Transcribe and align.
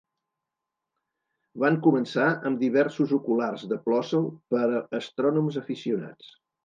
Van 1.63 1.77
començar 1.87 2.25
amb 2.51 2.61
diversos 2.63 3.13
oculars 3.19 3.67
de 3.75 3.79
Plossl 3.85 4.27
per 4.55 4.63
a 4.71 4.83
astrònoms 5.01 5.61
aficionats. 5.63 6.33